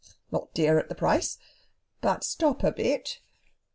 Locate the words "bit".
2.71-3.19